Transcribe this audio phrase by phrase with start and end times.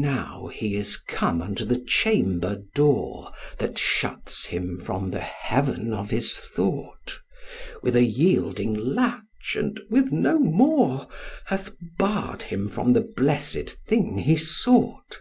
[0.00, 6.08] Now is he come unto the chamber door, That shuts him from the heaven of
[6.08, 7.18] his thought,
[7.74, 11.06] Which with a yielding latch, and with no more,
[11.44, 15.20] Hath barr'd him from the blessed thing he sought.